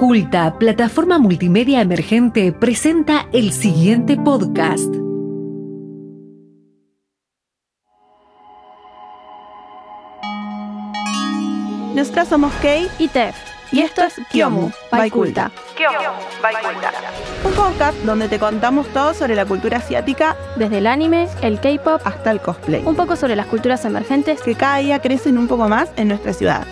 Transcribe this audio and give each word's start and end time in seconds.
Culta, 0.00 0.58
plataforma 0.58 1.18
multimedia 1.18 1.82
emergente, 1.82 2.52
presenta 2.52 3.28
el 3.34 3.52
siguiente 3.52 4.16
podcast. 4.16 4.88
Nosotras 11.94 12.28
somos 12.28 12.50
Kei 12.62 12.88
y 12.98 13.08
Tef. 13.08 13.36
Y 13.72 13.80
esto 13.80 14.02
es 14.02 14.14
Kyomu, 14.30 14.70
by 14.90 15.10
Culta. 15.10 15.52
Un 17.44 17.52
podcast 17.52 17.98
donde 17.98 18.28
te 18.28 18.38
contamos 18.38 18.88
todo 18.94 19.12
sobre 19.12 19.34
la 19.34 19.44
cultura 19.44 19.76
asiática, 19.76 20.34
Desde 20.56 20.78
el 20.78 20.86
anime, 20.86 21.28
el 21.42 21.60
K-pop, 21.60 22.00
hasta 22.06 22.30
el 22.30 22.40
cosplay, 22.40 22.82
un 22.86 22.96
poco 22.96 23.16
sobre 23.16 23.36
las 23.36 23.44
culturas 23.44 23.84
emergentes. 23.84 24.40
que 24.40 24.54
cada 24.54 24.78
día 24.78 25.00
crecen 25.00 25.36
un 25.36 25.46
poco 25.46 25.68
más 25.68 25.90
en 25.96 26.08
nuestra 26.08 26.32
ciudad. 26.32 26.66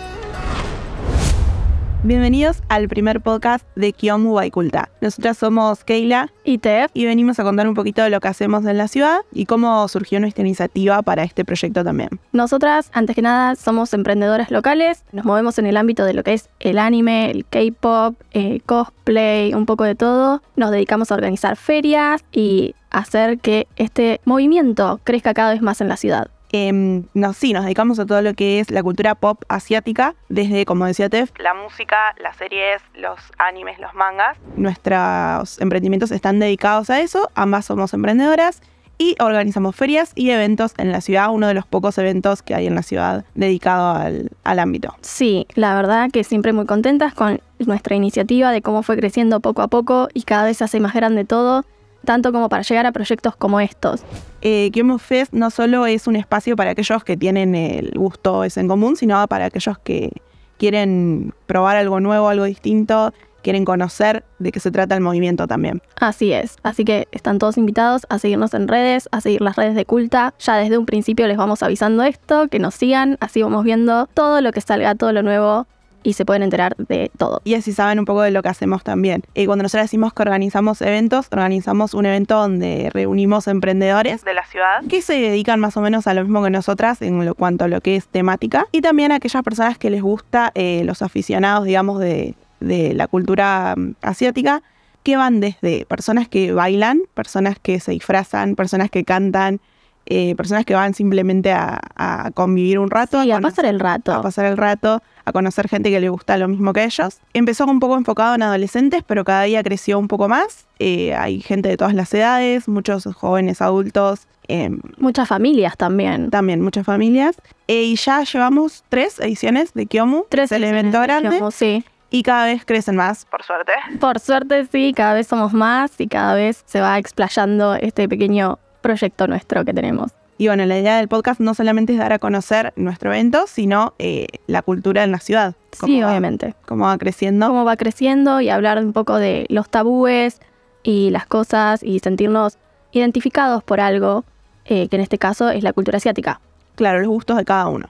Bienvenidos 2.01 2.63
al 2.69 2.87
primer 2.87 3.19
podcast 3.19 3.67
de 3.75 3.91
Kyomu 3.91 4.33
by 4.33 4.51
Culta. 4.51 4.87
Nosotras 5.01 5.37
somos 5.37 5.83
Keila 5.83 6.31
Y 6.45 6.59
Tef, 6.59 6.91
y 6.93 7.03
venimos 7.03 7.41
a 7.41 7.43
contar 7.43 7.67
un 7.67 7.73
poquito 7.73 8.01
de 8.01 8.09
lo 8.09 8.21
que 8.21 8.29
hacemos 8.29 8.65
en 8.65 8.77
la 8.77 8.87
ciudad 8.87 9.19
y 9.33 9.45
cómo 9.45 9.85
surgió 9.89 10.21
nuestra 10.21 10.41
iniciativa 10.45 11.01
para 11.01 11.23
este 11.23 11.43
proyecto 11.43 11.83
también. 11.83 12.09
nosotras, 12.31 12.89
antes 12.93 13.17
que 13.17 13.21
nada, 13.21 13.55
somos 13.55 13.93
emprendedoras 13.93 14.49
locales. 14.49 15.03
Nos 15.11 15.25
movemos 15.25 15.59
en 15.59 15.65
el 15.65 15.75
ámbito 15.75 16.05
de 16.05 16.13
lo 16.13 16.23
que 16.23 16.35
es 16.35 16.47
el 16.61 16.79
anime, 16.79 17.31
el 17.31 17.43
K-pop, 17.45 18.15
eh, 18.31 18.61
cosplay, 18.65 19.53
un 19.53 19.65
poco 19.65 19.83
de 19.83 19.95
todo. 19.95 20.41
Nos 20.55 20.71
dedicamos 20.71 21.11
a 21.11 21.15
organizar 21.15 21.57
ferias 21.57 22.23
y 22.31 22.75
hacer 22.91 23.39
que 23.39 23.67
este 23.75 24.21
movimiento 24.23 25.01
crezca 25.03 25.33
cada 25.33 25.51
vez 25.51 25.61
más 25.61 25.81
en 25.81 25.89
la 25.89 25.97
ciudad. 25.97 26.29
Em, 26.51 27.03
no, 27.13 27.33
sí, 27.33 27.53
nos 27.53 27.63
dedicamos 27.63 27.99
a 27.99 28.05
todo 28.05 28.21
lo 28.21 28.33
que 28.33 28.59
es 28.59 28.71
la 28.71 28.81
cultura 28.81 29.15
pop 29.15 29.43
asiática, 29.49 30.15
desde, 30.29 30.65
como 30.65 30.85
decía 30.85 31.09
Tef, 31.09 31.31
la 31.37 31.53
música, 31.53 31.97
las 32.21 32.35
series, 32.37 32.81
los 32.95 33.19
animes, 33.37 33.77
los 33.79 33.93
mangas. 33.93 34.37
Nuestros 34.55 35.61
emprendimientos 35.61 36.11
están 36.11 36.39
dedicados 36.39 36.89
a 36.89 37.01
eso, 37.01 37.29
ambas 37.35 37.65
somos 37.65 37.93
emprendedoras 37.93 38.61
y 38.97 39.15
organizamos 39.19 39.75
ferias 39.75 40.11
y 40.15 40.31
eventos 40.31 40.73
en 40.77 40.91
la 40.91 41.01
ciudad, 41.01 41.31
uno 41.31 41.47
de 41.47 41.53
los 41.53 41.65
pocos 41.65 41.97
eventos 41.97 42.41
que 42.41 42.53
hay 42.53 42.67
en 42.67 42.75
la 42.75 42.83
ciudad 42.83 43.25
dedicado 43.33 43.95
al, 43.95 44.31
al 44.43 44.59
ámbito. 44.59 44.93
Sí, 45.01 45.47
la 45.55 45.73
verdad 45.75 46.09
que 46.11 46.23
siempre 46.23 46.51
muy 46.51 46.65
contentas 46.65 47.13
con 47.13 47.39
nuestra 47.59 47.95
iniciativa 47.95 48.51
de 48.51 48.61
cómo 48.61 48.83
fue 48.83 48.97
creciendo 48.97 49.39
poco 49.39 49.61
a 49.61 49.67
poco 49.69 50.09
y 50.13 50.23
cada 50.23 50.43
vez 50.45 50.57
se 50.57 50.65
hace 50.65 50.79
más 50.79 50.93
grande 50.93 51.23
todo, 51.25 51.63
tanto 52.05 52.31
como 52.31 52.49
para 52.49 52.63
llegar 52.63 52.85
a 52.85 52.91
proyectos 52.91 53.35
como 53.35 53.59
estos. 53.59 54.01
Eh, 54.41 54.69
Kyomo 54.71 54.97
Fest 54.97 55.33
no 55.33 55.49
solo 55.49 55.85
es 55.85 56.07
un 56.07 56.15
espacio 56.15 56.55
para 56.55 56.71
aquellos 56.71 57.03
que 57.03 57.17
tienen 57.17 57.55
el 57.55 57.91
gusto 57.95 58.43
ese 58.43 58.61
en 58.61 58.67
común, 58.67 58.95
sino 58.95 59.25
para 59.27 59.45
aquellos 59.45 59.77
que 59.79 60.11
quieren 60.57 61.33
probar 61.45 61.77
algo 61.77 61.99
nuevo, 61.99 62.29
algo 62.29 62.45
distinto, 62.45 63.13
quieren 63.41 63.65
conocer 63.65 64.23
de 64.39 64.51
qué 64.51 64.59
se 64.59 64.71
trata 64.71 64.95
el 64.95 65.01
movimiento 65.01 65.47
también. 65.47 65.81
Así 65.99 66.33
es, 66.33 66.57
así 66.63 66.83
que 66.83 67.07
están 67.11 67.39
todos 67.39 67.57
invitados 67.57 68.05
a 68.09 68.19
seguirnos 68.19 68.53
en 68.53 68.67
redes, 68.67 69.07
a 69.11 69.21
seguir 69.21 69.41
las 69.41 69.55
redes 69.55 69.75
de 69.75 69.85
Culta. 69.85 70.33
Ya 70.39 70.57
desde 70.57 70.77
un 70.77 70.85
principio 70.85 71.27
les 71.27 71.37
vamos 71.37 71.63
avisando 71.63 72.03
esto, 72.03 72.47
que 72.49 72.59
nos 72.59 72.75
sigan, 72.75 73.17
así 73.21 73.41
vamos 73.41 73.63
viendo 73.63 74.07
todo 74.07 74.41
lo 74.41 74.51
que 74.51 74.61
salga, 74.61 74.95
todo 74.95 75.13
lo 75.13 75.23
nuevo 75.23 75.67
y 76.03 76.13
se 76.13 76.25
pueden 76.25 76.43
enterar 76.43 76.75
de 76.77 77.11
todo. 77.17 77.41
Y 77.43 77.55
así 77.55 77.73
saben 77.73 77.99
un 77.99 78.05
poco 78.05 78.21
de 78.21 78.31
lo 78.31 78.41
que 78.41 78.49
hacemos 78.49 78.83
también. 78.83 79.23
Eh, 79.35 79.45
cuando 79.45 79.63
nosotros 79.63 79.85
decimos 79.85 80.13
que 80.13 80.21
organizamos 80.21 80.81
eventos, 80.81 81.27
organizamos 81.31 81.93
un 81.93 82.05
evento 82.05 82.35
donde 82.35 82.89
reunimos 82.93 83.47
emprendedores 83.47 84.23
de 84.23 84.33
la 84.33 84.45
ciudad 84.45 84.81
que 84.89 85.01
se 85.01 85.13
dedican 85.13 85.59
más 85.59 85.77
o 85.77 85.81
menos 85.81 86.07
a 86.07 86.13
lo 86.13 86.23
mismo 86.23 86.43
que 86.43 86.49
nosotras 86.49 87.01
en 87.01 87.25
lo, 87.25 87.35
cuanto 87.35 87.65
a 87.65 87.67
lo 87.67 87.81
que 87.81 87.95
es 87.95 88.07
temática 88.07 88.67
y 88.71 88.81
también 88.81 89.11
a 89.11 89.15
aquellas 89.15 89.43
personas 89.43 89.77
que 89.77 89.89
les 89.89 90.01
gusta 90.01 90.51
eh, 90.55 90.83
los 90.85 91.01
aficionados, 91.01 91.65
digamos, 91.65 91.99
de, 91.99 92.35
de 92.59 92.93
la 92.93 93.07
cultura 93.07 93.75
mm, 93.75 93.95
asiática 94.01 94.61
que 95.03 95.17
van 95.17 95.39
desde 95.39 95.85
personas 95.85 96.27
que 96.27 96.51
bailan, 96.51 97.01
personas 97.13 97.57
que 97.59 97.79
se 97.79 97.91
disfrazan, 97.91 98.55
personas 98.55 98.89
que 98.89 99.03
cantan, 99.03 99.59
eh, 100.05 100.35
personas 100.35 100.65
que 100.65 100.73
van 100.73 100.93
simplemente 100.93 101.51
a, 101.51 101.79
a 101.95 102.31
convivir 102.31 102.79
un 102.79 102.89
rato. 102.89 103.21
Sí, 103.21 103.31
a 103.31 103.39
pasar 103.39 103.65
el 103.65 103.79
rato. 103.79 104.11
a 104.11 104.21
pasar 104.21 104.45
el 104.45 104.57
rato, 104.57 105.03
a 105.29 105.33
conocer 105.33 105.67
gente 105.67 105.89
que 105.89 105.99
le 105.99 106.09
gusta 106.09 106.37
lo 106.37 106.47
mismo 106.47 106.73
que 106.73 106.83
ellos. 106.83 107.19
Empezó 107.33 107.65
un 107.65 107.79
poco 107.79 107.95
enfocado 107.97 108.35
en 108.35 108.43
adolescentes, 108.43 109.03
pero 109.05 109.23
cada 109.23 109.43
día 109.43 109.63
creció 109.63 109.97
un 109.99 110.07
poco 110.07 110.27
más. 110.27 110.67
Eh, 110.79 111.13
hay 111.15 111.41
gente 111.41 111.69
de 111.69 111.77
todas 111.77 111.93
las 111.93 112.13
edades, 112.13 112.67
muchos 112.67 113.05
jóvenes 113.15 113.61
adultos, 113.61 114.27
eh, 114.47 114.69
Muchas 114.97 115.27
familias 115.27 115.77
también. 115.77 116.29
también 116.31 116.61
muchas 116.61 116.85
familias. 116.85 117.35
Eh, 117.67 117.83
y 117.83 117.95
ya 117.95 118.23
llevamos 118.23 118.83
tres 118.89 119.19
ediciones 119.19 119.73
de 119.73 119.85
Kyomu, 119.85 120.23
Tres 120.29 120.51
es 120.51 120.57
el 120.57 120.63
evento 120.63 120.99
de 120.99 121.03
grande, 121.07 121.29
Kyomu, 121.37 121.51
Sí. 121.51 121.83
y 122.09 122.23
cada 122.23 122.45
vez 122.47 122.65
crecen 122.65 122.95
más, 122.95 123.25
por 123.25 123.43
suerte. 123.43 123.73
Por 123.99 124.19
suerte 124.19 124.65
sí, 124.71 124.93
cada 124.95 125.13
vez 125.13 125.27
somos 125.27 125.53
más 125.53 125.91
y 125.99 126.07
cada 126.07 126.33
vez 126.33 126.63
se 126.65 126.81
va 126.81 126.97
explayando 126.97 127.75
este 127.75 128.09
pequeño 128.09 128.57
proyecto 128.81 129.27
nuestro 129.27 129.63
que 129.65 129.73
tenemos. 129.73 130.11
Y 130.41 130.47
bueno, 130.47 130.65
la 130.65 130.79
idea 130.79 130.95
del 130.97 131.09
podcast 131.09 131.41
no 131.41 131.53
solamente 131.53 131.91
es 131.91 131.99
dar 131.99 132.13
a 132.13 132.17
conocer 132.17 132.71
nuestro 132.77 133.11
evento, 133.13 133.43
sino 133.45 133.93
eh, 133.99 134.27
la 134.47 134.61
cultura 134.61 135.03
en 135.03 135.11
la 135.11 135.19
ciudad. 135.19 135.53
Sí, 135.85 135.99
va- 135.99 136.07
obviamente. 136.09 136.55
Cómo 136.65 136.85
va 136.85 136.97
creciendo. 136.97 137.47
Cómo 137.47 137.65
va 137.65 137.75
creciendo 137.75 138.39
y 138.39 138.49
hablar 138.49 138.77
un 138.79 138.93
poco 138.93 139.17
de 139.17 139.45
los 139.49 139.69
tabúes 139.69 140.39
y 140.81 141.09
las 141.09 141.25
cosas 141.27 141.83
y 141.83 141.99
sentirnos 141.99 142.57
identificados 142.93 143.63
por 143.63 143.81
algo, 143.81 144.23
eh, 144.65 144.87
que 144.87 144.95
en 144.95 145.01
este 145.01 145.17
caso 145.17 145.49
es 145.49 145.61
la 145.61 145.73
cultura 145.73 145.97
asiática. 145.97 146.39
Claro, 146.75 146.99
los 146.99 147.09
gustos 147.09 147.35
de 147.35 147.43
cada 147.43 147.67
uno. 147.67 147.89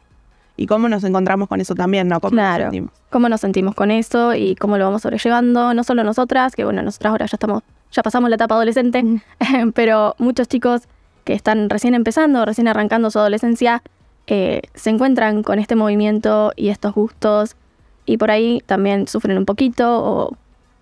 Y 0.58 0.66
cómo 0.66 0.90
nos 0.90 1.04
encontramos 1.04 1.48
con 1.48 1.62
eso 1.62 1.76
también, 1.76 2.08
¿no? 2.08 2.20
Cómo 2.20 2.36
nos 2.36 2.42
Claro. 2.44 2.64
sentimos. 2.66 2.92
Cómo 3.12 3.30
nos 3.30 3.42
sentimos 3.42 3.76
con 3.76 3.92
eso 3.92 4.34
y 4.34 4.56
cómo 4.56 4.78
lo 4.80 4.86
vamos 4.86 5.04
sobrellevando, 5.04 5.74
no 5.76 5.84
solo 5.84 6.04
nosotras, 6.04 6.56
que 6.56 6.64
bueno, 6.66 6.82
nosotras 6.82 7.12
ahora 7.12 7.26
ya 7.28 7.36
estamos, 7.36 7.62
ya 7.92 8.02
pasamos 8.02 8.30
la 8.30 8.36
etapa 8.38 8.56
adolescente, 8.56 9.04
pero 9.76 10.16
muchos 10.18 10.48
chicos 10.48 10.82
que 11.24 11.34
están 11.34 11.70
recién 11.70 11.94
empezando, 11.94 12.46
recién 12.46 12.68
arrancando 12.68 13.12
su 13.12 13.20
adolescencia, 13.20 13.84
eh, 14.28 14.62
se 14.76 14.90
encuentran 14.90 15.44
con 15.44 15.60
este 15.60 15.76
movimiento 15.76 16.52
y 16.56 16.70
estos 16.70 16.94
gustos 16.94 17.56
y 18.06 18.18
por 18.18 18.32
ahí 18.32 18.62
también 18.66 19.08
sufren 19.08 19.38
un 19.38 19.46
poquito 19.46 20.04
o 20.04 20.38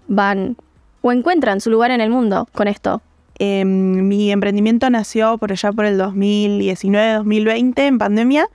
van 0.08 0.58
o 1.02 1.12
encuentran 1.12 1.62
su 1.62 1.70
lugar 1.70 1.92
en 1.92 2.02
el 2.02 2.10
mundo 2.10 2.48
con 2.54 2.68
esto. 2.68 3.02
Eh, 3.40 3.64
mi 3.66 4.32
emprendimiento 4.32 4.90
nació 4.90 5.38
por 5.38 5.52
allá 5.52 5.72
por 5.72 5.86
el 5.86 6.00
2019-2020 6.00 7.80
en 7.80 7.98
pandemia 7.98 8.50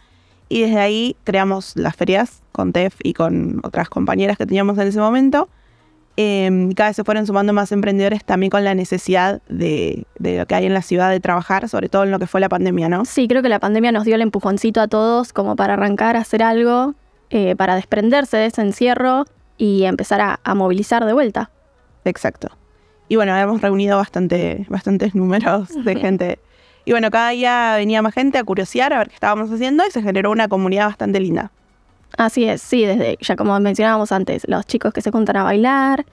y 0.48 0.62
desde 0.62 0.80
ahí 0.80 1.16
creamos 1.24 1.76
las 1.76 1.96
ferias 1.96 2.42
con 2.52 2.72
Tef 2.72 2.96
y 3.02 3.14
con 3.14 3.60
otras 3.62 3.88
compañeras 3.88 4.36
que 4.36 4.44
teníamos 4.44 4.76
en 4.78 4.88
ese 4.88 4.98
momento. 4.98 5.48
Eh, 6.16 6.68
y 6.70 6.74
cada 6.74 6.90
vez 6.90 6.96
se 6.96 7.04
fueron 7.04 7.26
sumando 7.26 7.52
más 7.52 7.72
emprendedores 7.72 8.24
también 8.24 8.50
con 8.50 8.64
la 8.64 8.74
necesidad 8.74 9.40
de, 9.48 10.06
de 10.18 10.38
lo 10.38 10.46
que 10.46 10.54
hay 10.54 10.66
en 10.66 10.74
la 10.74 10.82
ciudad 10.82 11.10
de 11.10 11.20
trabajar, 11.20 11.68
sobre 11.68 11.88
todo 11.88 12.04
en 12.04 12.10
lo 12.10 12.18
que 12.18 12.26
fue 12.26 12.40
la 12.40 12.48
pandemia, 12.48 12.88
¿no? 12.88 13.04
Sí, 13.04 13.28
creo 13.28 13.42
que 13.42 13.48
la 13.48 13.60
pandemia 13.60 13.92
nos 13.92 14.04
dio 14.04 14.14
el 14.14 14.22
empujoncito 14.22 14.80
a 14.80 14.88
todos 14.88 15.32
como 15.32 15.56
para 15.56 15.74
arrancar 15.74 16.16
a 16.16 16.20
hacer 16.20 16.42
algo, 16.42 16.94
eh, 17.30 17.56
para 17.56 17.76
desprenderse 17.76 18.36
de 18.36 18.46
ese 18.46 18.60
encierro 18.60 19.24
y 19.56 19.84
empezar 19.84 20.20
a, 20.20 20.40
a 20.44 20.54
movilizar 20.54 21.04
de 21.06 21.14
vuelta. 21.14 21.50
Exacto. 22.04 22.48
Y 23.08 23.16
bueno, 23.16 23.36
hemos 23.36 23.60
reunido 23.60 23.96
bastante, 23.96 24.66
bastantes 24.68 25.14
números 25.14 25.68
de 25.84 25.96
gente. 26.00 26.38
Y 26.84 26.90
bueno, 26.92 27.10
cada 27.10 27.30
día 27.30 27.74
venía 27.76 28.02
más 28.02 28.14
gente 28.14 28.38
a 28.38 28.44
curiosear 28.44 28.92
a 28.92 28.98
ver 28.98 29.08
qué 29.08 29.14
estábamos 29.14 29.50
haciendo 29.50 29.86
y 29.86 29.90
se 29.90 30.02
generó 30.02 30.30
una 30.30 30.48
comunidad 30.48 30.86
bastante 30.86 31.20
linda. 31.20 31.52
Así 32.16 32.44
es, 32.44 32.60
sí, 32.60 32.84
desde 32.84 33.16
ya 33.20 33.36
como 33.36 33.58
mencionábamos 33.60 34.12
antes, 34.12 34.46
los 34.46 34.66
chicos 34.66 34.92
que 34.92 35.00
se 35.00 35.10
juntan 35.10 35.36
a 35.36 35.44
bailar, 35.44 36.04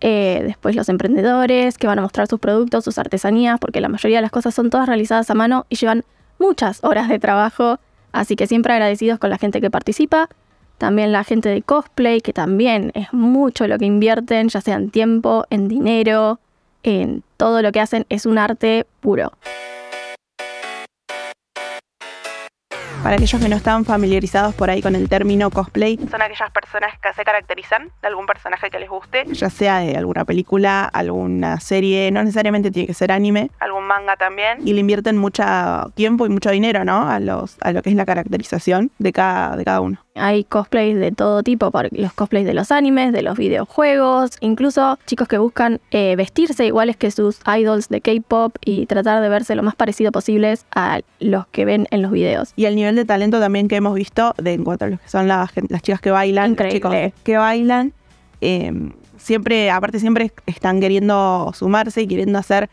eh, 0.00 0.42
después 0.46 0.76
los 0.76 0.88
emprendedores 0.88 1.76
que 1.76 1.88
van 1.88 1.98
a 1.98 2.02
mostrar 2.02 2.28
sus 2.28 2.38
productos, 2.38 2.84
sus 2.84 2.98
artesanías, 2.98 3.58
porque 3.58 3.80
la 3.80 3.88
mayoría 3.88 4.18
de 4.18 4.22
las 4.22 4.30
cosas 4.30 4.54
son 4.54 4.70
todas 4.70 4.86
realizadas 4.86 5.28
a 5.30 5.34
mano 5.34 5.66
y 5.68 5.76
llevan 5.76 6.04
muchas 6.38 6.84
horas 6.84 7.08
de 7.08 7.18
trabajo, 7.18 7.78
así 8.12 8.36
que 8.36 8.46
siempre 8.46 8.72
agradecidos 8.72 9.18
con 9.18 9.30
la 9.30 9.38
gente 9.38 9.60
que 9.60 9.70
participa. 9.70 10.28
También 10.78 11.10
la 11.10 11.24
gente 11.24 11.48
de 11.48 11.62
cosplay, 11.62 12.20
que 12.20 12.32
también 12.32 12.92
es 12.94 13.12
mucho 13.12 13.66
lo 13.66 13.78
que 13.78 13.86
invierten, 13.86 14.48
ya 14.48 14.60
sea 14.60 14.76
en 14.76 14.90
tiempo, 14.90 15.44
en 15.50 15.66
dinero, 15.66 16.38
en 16.84 17.24
todo 17.36 17.62
lo 17.62 17.72
que 17.72 17.80
hacen, 17.80 18.06
es 18.08 18.26
un 18.26 18.38
arte 18.38 18.86
puro. 19.00 19.32
Para 23.02 23.14
aquellos 23.14 23.40
que 23.40 23.48
no 23.48 23.56
están 23.56 23.84
familiarizados 23.84 24.54
por 24.54 24.70
ahí 24.70 24.82
con 24.82 24.94
el 24.94 25.08
término 25.08 25.50
cosplay, 25.50 25.98
son 26.10 26.20
aquellas 26.20 26.50
personas 26.50 26.98
que 27.00 27.12
se 27.14 27.24
caracterizan 27.24 27.90
de 28.02 28.08
algún 28.08 28.26
personaje 28.26 28.70
que 28.70 28.78
les 28.78 28.88
guste, 28.88 29.24
ya 29.32 29.50
sea 29.50 29.78
de 29.78 29.96
alguna 29.96 30.24
película, 30.24 30.84
alguna 30.84 31.60
serie, 31.60 32.10
no 32.10 32.22
necesariamente 32.22 32.70
tiene 32.70 32.88
que 32.88 32.94
ser 32.94 33.12
anime, 33.12 33.50
algún 33.60 33.86
manga 33.86 34.16
también, 34.16 34.66
y 34.66 34.72
le 34.72 34.80
invierten 34.80 35.16
mucho 35.16 35.44
tiempo 35.94 36.26
y 36.26 36.28
mucho 36.28 36.50
dinero, 36.50 36.84
¿no? 36.84 37.08
A, 37.08 37.20
los, 37.20 37.56
a 37.60 37.72
lo 37.72 37.82
que 37.82 37.90
es 37.90 37.96
la 37.96 38.04
caracterización 38.04 38.90
de 38.98 39.12
cada, 39.12 39.56
de 39.56 39.64
cada 39.64 39.80
uno. 39.80 39.98
Hay 40.18 40.44
cosplays 40.44 40.98
de 40.98 41.12
todo 41.12 41.42
tipo, 41.42 41.70
los 41.92 42.12
cosplays 42.12 42.46
de 42.46 42.54
los 42.54 42.70
animes, 42.70 43.12
de 43.12 43.22
los 43.22 43.36
videojuegos, 43.36 44.32
incluso 44.40 44.98
chicos 45.06 45.28
que 45.28 45.38
buscan 45.38 45.80
eh, 45.90 46.16
vestirse 46.16 46.66
iguales 46.66 46.96
que 46.96 47.10
sus 47.10 47.40
idols 47.46 47.88
de 47.88 48.00
K-pop 48.00 48.56
y 48.64 48.86
tratar 48.86 49.22
de 49.22 49.28
verse 49.28 49.54
lo 49.54 49.62
más 49.62 49.76
parecido 49.76 50.12
posibles 50.12 50.66
a 50.74 51.00
los 51.20 51.46
que 51.48 51.64
ven 51.64 51.86
en 51.90 52.02
los 52.02 52.10
videos. 52.10 52.52
Y 52.56 52.64
el 52.66 52.76
nivel 52.76 52.96
de 52.96 53.04
talento 53.04 53.40
también 53.40 53.68
que 53.68 53.76
hemos 53.76 53.94
visto 53.94 54.34
de 54.38 54.52
en 54.52 54.64
cuanto 54.64 54.86
a 54.86 54.88
lo 54.88 54.98
que 54.98 55.08
son 55.08 55.28
las, 55.28 55.50
las 55.68 55.82
chicas 55.82 56.00
que 56.00 56.10
bailan, 56.10 56.52
Increíble. 56.52 56.76
chicos 56.76 57.22
que 57.22 57.36
bailan, 57.36 57.92
eh, 58.40 58.72
siempre, 59.16 59.70
aparte 59.70 60.00
siempre 60.00 60.32
están 60.46 60.80
queriendo 60.80 61.52
sumarse 61.54 62.02
y 62.02 62.06
queriendo 62.06 62.38
hacer 62.38 62.70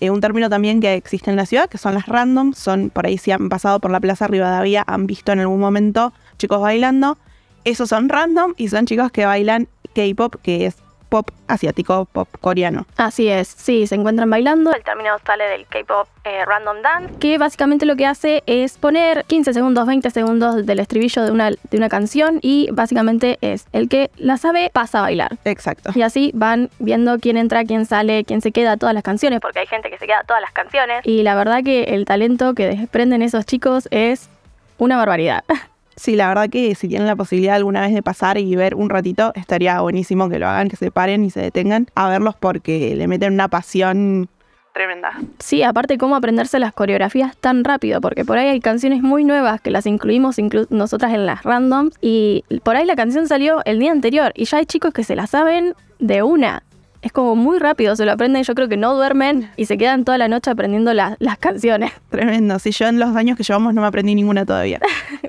eh, 0.00 0.10
un 0.10 0.20
término 0.20 0.50
también 0.50 0.80
que 0.80 0.94
existe 0.94 1.30
en 1.30 1.36
la 1.36 1.46
ciudad, 1.46 1.68
que 1.68 1.78
son 1.78 1.94
las 1.94 2.06
random, 2.06 2.54
son 2.54 2.90
por 2.90 3.06
ahí 3.06 3.18
si 3.18 3.30
han 3.30 3.48
pasado 3.48 3.78
por 3.78 3.92
la 3.92 4.00
Plaza 4.00 4.26
Rivadavia, 4.26 4.82
han 4.86 5.06
visto 5.06 5.30
en 5.30 5.38
algún 5.38 5.60
momento 5.60 6.12
chicos 6.42 6.60
bailando. 6.60 7.16
Esos 7.64 7.88
son 7.88 8.08
random 8.08 8.54
y 8.56 8.68
son 8.68 8.86
chicos 8.86 9.12
que 9.12 9.24
bailan 9.24 9.68
K-pop, 9.94 10.34
que 10.42 10.66
es 10.66 10.76
pop 11.12 11.30
asiático, 11.46 12.06
pop 12.06 12.26
coreano. 12.40 12.86
Así 12.96 13.28
es, 13.28 13.46
sí, 13.46 13.86
se 13.86 13.94
encuentran 13.94 14.30
bailando. 14.30 14.72
El 14.72 14.82
término 14.82 15.10
sale 15.26 15.44
del 15.44 15.66
K-pop 15.66 16.08
eh, 16.24 16.42
Random 16.46 16.80
Dance, 16.80 17.18
que 17.18 17.36
básicamente 17.36 17.84
lo 17.84 17.96
que 17.96 18.06
hace 18.06 18.42
es 18.46 18.78
poner 18.78 19.24
15 19.26 19.52
segundos, 19.52 19.86
20 19.86 20.08
segundos 20.10 20.64
del 20.64 20.80
estribillo 20.80 21.22
de 21.22 21.30
una, 21.30 21.50
de 21.50 21.76
una 21.76 21.90
canción 21.90 22.38
y 22.40 22.70
básicamente 22.72 23.36
es 23.42 23.66
el 23.72 23.90
que 23.90 24.10
la 24.16 24.38
sabe 24.38 24.70
pasa 24.72 25.00
a 25.00 25.02
bailar. 25.02 25.36
Exacto. 25.44 25.90
Y 25.94 26.00
así 26.00 26.30
van 26.34 26.70
viendo 26.78 27.18
quién 27.18 27.36
entra, 27.36 27.64
quién 27.64 27.84
sale, 27.84 28.24
quién 28.24 28.40
se 28.40 28.50
queda 28.50 28.78
todas 28.78 28.94
las 28.94 29.02
canciones, 29.02 29.40
porque 29.40 29.58
hay 29.58 29.66
gente 29.66 29.90
que 29.90 29.98
se 29.98 30.06
queda 30.06 30.24
todas 30.26 30.40
las 30.40 30.52
canciones. 30.52 31.02
Y 31.04 31.22
la 31.22 31.34
verdad 31.34 31.62
que 31.62 31.84
el 31.94 32.06
talento 32.06 32.54
que 32.54 32.68
desprenden 32.68 33.20
esos 33.20 33.44
chicos 33.44 33.86
es 33.90 34.30
una 34.78 34.96
barbaridad. 34.96 35.44
Sí, 35.96 36.16
la 36.16 36.28
verdad 36.28 36.48
que 36.48 36.74
si 36.74 36.88
tienen 36.88 37.06
la 37.06 37.16
posibilidad 37.16 37.56
alguna 37.56 37.82
vez 37.82 37.94
de 37.94 38.02
pasar 38.02 38.38
y 38.38 38.56
ver 38.56 38.74
un 38.74 38.90
ratito, 38.90 39.32
estaría 39.34 39.80
buenísimo 39.80 40.28
que 40.28 40.38
lo 40.38 40.48
hagan, 40.48 40.68
que 40.68 40.76
se 40.76 40.90
paren 40.90 41.24
y 41.24 41.30
se 41.30 41.40
detengan 41.40 41.86
a 41.94 42.08
verlos 42.08 42.34
porque 42.38 42.94
le 42.96 43.06
meten 43.08 43.34
una 43.34 43.48
pasión 43.48 44.28
tremenda. 44.72 45.12
Sí, 45.38 45.62
aparte 45.62 45.98
cómo 45.98 46.16
aprenderse 46.16 46.58
las 46.58 46.72
coreografías 46.72 47.36
tan 47.36 47.62
rápido, 47.62 48.00
porque 48.00 48.24
por 48.24 48.38
ahí 48.38 48.48
hay 48.48 48.60
canciones 48.60 49.02
muy 49.02 49.24
nuevas 49.24 49.60
que 49.60 49.70
las 49.70 49.86
incluimos 49.86 50.36
nosotras 50.70 51.12
en 51.12 51.26
las 51.26 51.42
randoms 51.42 51.94
y 52.00 52.44
por 52.62 52.76
ahí 52.76 52.86
la 52.86 52.96
canción 52.96 53.28
salió 53.28 53.60
el 53.64 53.78
día 53.78 53.92
anterior 53.92 54.32
y 54.34 54.46
ya 54.46 54.58
hay 54.58 54.66
chicos 54.66 54.92
que 54.94 55.04
se 55.04 55.14
la 55.14 55.26
saben 55.26 55.74
de 55.98 56.22
una 56.22 56.62
es 57.02 57.10
como 57.10 57.34
muy 57.34 57.58
rápido, 57.58 57.96
se 57.96 58.06
lo 58.06 58.12
aprenden, 58.12 58.44
yo 58.44 58.54
creo 58.54 58.68
que 58.68 58.76
no 58.76 58.94
duermen 58.94 59.50
y 59.56 59.66
se 59.66 59.76
quedan 59.76 60.04
toda 60.04 60.18
la 60.18 60.28
noche 60.28 60.50
aprendiendo 60.50 60.94
las 60.94 61.38
canciones. 61.40 61.92
Tremendo, 62.10 62.58
si 62.60 62.70
yo 62.70 62.86
en 62.86 63.00
los 63.00 63.14
años 63.16 63.36
que 63.36 63.42
llevamos 63.42 63.74
no 63.74 63.80
me 63.80 63.88
aprendí 63.88 64.14
ninguna 64.14 64.46
todavía. 64.46 64.80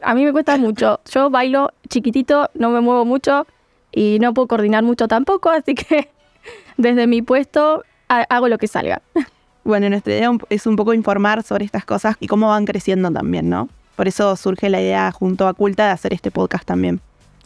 a 0.01 0.13
mí 0.13 0.23
me 0.23 0.31
cuesta 0.31 0.55
mucho, 0.57 1.01
yo 1.11 1.31
bailo 1.31 1.71
chiquitito, 1.89 2.49
no 2.53 2.69
me 2.69 2.79
muevo 2.79 3.05
mucho 3.05 3.47
y 3.91 4.19
no 4.21 4.33
puedo 4.33 4.47
coordinar 4.47 4.83
mucho 4.83 5.07
tampoco, 5.07 5.49
así 5.49 5.73
que 5.73 6.09
desde 6.77 7.07
mi 7.07 7.23
puesto 7.23 7.83
hago 8.07 8.47
lo 8.47 8.57
que 8.57 8.67
salga. 8.67 9.01
Bueno, 9.65 9.89
nuestra 9.89 10.11
idea 10.11 10.29
es 10.49 10.67
un 10.67 10.75
poco 10.75 10.93
informar 10.93 11.41
sobre 11.41 11.63
estas 11.63 11.85
cosas 11.85 12.17
y 12.19 12.27
cómo 12.27 12.49
van 12.49 12.65
creciendo 12.65 13.09
también, 13.09 13.49
¿no? 13.49 13.69
Por 13.95 14.09
eso 14.09 14.35
surge 14.35 14.69
la 14.69 14.81
idea 14.81 15.09
junto 15.13 15.47
a 15.47 15.53
Culta 15.53 15.85
de 15.85 15.91
hacer 15.91 16.13
este 16.13 16.31
podcast 16.31 16.65
también. 16.65 16.99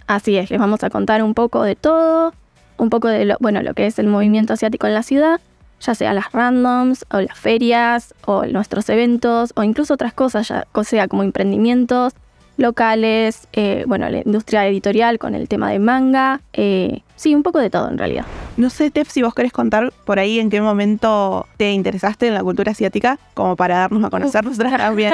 Así 0.07 0.35
es, 0.35 0.49
les 0.49 0.59
vamos 0.59 0.83
a 0.83 0.89
contar 0.89 1.21
un 1.21 1.35
poco 1.35 1.61
de 1.61 1.75
todo, 1.75 2.33
un 2.77 2.89
poco 2.89 3.07
de 3.07 3.25
lo, 3.25 3.37
bueno, 3.39 3.61
lo 3.61 3.73
que 3.73 3.85
es 3.85 3.99
el 3.99 4.07
movimiento 4.07 4.53
asiático 4.53 4.87
en 4.87 4.93
la 4.93 5.03
ciudad, 5.03 5.39
ya 5.79 5.95
sea 5.95 6.13
las 6.13 6.31
randoms 6.31 7.05
o 7.11 7.21
las 7.21 7.37
ferias 7.37 8.13
o 8.25 8.45
nuestros 8.45 8.89
eventos 8.89 9.53
o 9.55 9.63
incluso 9.63 9.93
otras 9.93 10.13
cosas, 10.13 10.47
ya 10.47 10.65
sea 10.83 11.07
como 11.07 11.23
emprendimientos 11.23 12.13
locales, 12.57 13.47
eh, 13.53 13.83
bueno, 13.87 14.09
la 14.09 14.17
industria 14.17 14.67
editorial 14.67 15.19
con 15.19 15.35
el 15.35 15.47
tema 15.47 15.69
de 15.69 15.79
manga, 15.79 16.41
eh, 16.53 17.01
sí, 17.15 17.35
un 17.35 17.43
poco 17.43 17.59
de 17.59 17.69
todo 17.69 17.89
en 17.89 17.97
realidad. 17.97 18.25
No 18.57 18.71
sé, 18.71 18.89
Tef, 18.89 19.09
si 19.09 19.21
vos 19.21 19.35
querés 19.35 19.53
contar 19.53 19.93
por 20.05 20.17
ahí 20.19 20.39
en 20.39 20.49
qué 20.49 20.59
momento 20.61 21.45
te 21.57 21.71
interesaste 21.71 22.27
en 22.27 22.33
la 22.33 22.43
cultura 22.43 22.71
asiática, 22.71 23.19
como 23.35 23.55
para 23.55 23.77
darnos 23.77 24.03
a 24.03 24.09
conocer 24.09 24.43
nosotras 24.45 24.75
también. 24.75 25.13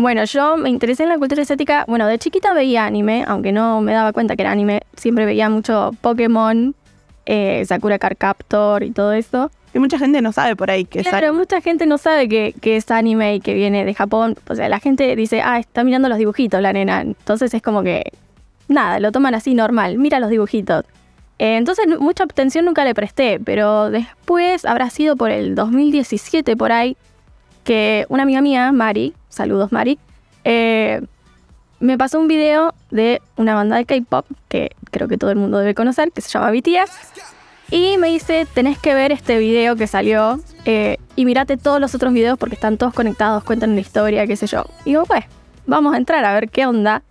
Bueno, 0.00 0.24
yo 0.24 0.56
me 0.56 0.70
interesé 0.70 1.02
en 1.02 1.10
la 1.10 1.18
cultura 1.18 1.42
estética. 1.42 1.84
Bueno, 1.86 2.06
de 2.06 2.18
chiquita 2.18 2.54
veía 2.54 2.86
anime, 2.86 3.22
aunque 3.28 3.52
no 3.52 3.82
me 3.82 3.92
daba 3.92 4.14
cuenta 4.14 4.34
que 4.34 4.40
era 4.40 4.50
anime. 4.50 4.80
Siempre 4.96 5.26
veía 5.26 5.50
mucho 5.50 5.90
Pokémon, 6.00 6.74
eh, 7.26 7.62
Sakura 7.66 7.98
Card 7.98 8.16
Captor 8.16 8.82
y 8.82 8.92
todo 8.92 9.12
eso. 9.12 9.50
Y 9.74 9.78
mucha 9.78 9.98
gente 9.98 10.22
no 10.22 10.32
sabe 10.32 10.56
por 10.56 10.70
ahí 10.70 10.86
que 10.86 11.02
claro, 11.02 11.26
es 11.26 11.32
mucha 11.34 11.60
gente 11.60 11.84
no 11.84 11.98
sabe 11.98 12.30
que, 12.30 12.54
que, 12.62 12.76
es 12.76 12.90
anime 12.90 13.34
y 13.34 13.40
que 13.40 13.52
viene 13.52 13.84
de 13.84 13.92
Japón. 13.92 14.36
O 14.48 14.54
sea, 14.54 14.70
la 14.70 14.80
gente 14.80 15.14
dice, 15.16 15.42
ah, 15.42 15.58
está 15.58 15.84
mirando 15.84 16.08
los 16.08 16.16
dibujitos 16.16 16.62
la 16.62 16.72
nena. 16.72 17.02
Entonces 17.02 17.52
es 17.52 17.60
como 17.60 17.82
que, 17.82 18.10
nada, 18.68 19.00
lo 19.00 19.12
toman 19.12 19.34
así 19.34 19.52
normal. 19.52 19.98
Mira 19.98 20.18
los 20.18 20.30
dibujitos. 20.30 20.86
Eh, 21.38 21.58
entonces 21.58 21.84
mucha 22.00 22.24
atención 22.24 22.64
nunca 22.64 22.86
le 22.86 22.94
presté, 22.94 23.38
pero 23.38 23.90
después 23.90 24.64
habrá 24.64 24.88
sido 24.88 25.16
por 25.16 25.30
el 25.30 25.54
2017 25.54 26.56
por 26.56 26.72
ahí 26.72 26.96
que 27.64 28.06
una 28.08 28.22
amiga 28.22 28.40
mía, 28.40 28.72
Mari, 28.72 29.14
saludos 29.28 29.72
Mari, 29.72 29.98
eh, 30.44 31.02
me 31.80 31.96
pasó 31.96 32.20
un 32.20 32.28
video 32.28 32.74
de 32.90 33.22
una 33.36 33.54
banda 33.54 33.76
de 33.76 33.86
K-pop 33.86 34.26
que 34.48 34.72
creo 34.90 35.08
que 35.08 35.16
todo 35.16 35.30
el 35.30 35.36
mundo 35.36 35.58
debe 35.58 35.74
conocer, 35.74 36.12
que 36.12 36.20
se 36.20 36.28
llama 36.28 36.50
BTS. 36.50 36.90
Y 37.70 37.98
me 37.98 38.08
dice, 38.08 38.46
tenés 38.52 38.78
que 38.78 38.94
ver 38.94 39.12
este 39.12 39.38
video 39.38 39.76
que 39.76 39.86
salió 39.86 40.40
eh, 40.64 40.98
y 41.14 41.24
mirate 41.24 41.56
todos 41.56 41.80
los 41.80 41.94
otros 41.94 42.12
videos 42.12 42.36
porque 42.36 42.56
están 42.56 42.76
todos 42.76 42.92
conectados, 42.92 43.44
cuentan 43.44 43.70
una 43.70 43.80
historia, 43.80 44.26
qué 44.26 44.36
sé 44.36 44.46
yo. 44.46 44.64
Y 44.84 44.90
digo, 44.90 45.04
pues, 45.04 45.24
vamos 45.66 45.94
a 45.94 45.96
entrar 45.96 46.24
a 46.24 46.34
ver 46.34 46.50
qué 46.50 46.66
onda. 46.66 47.02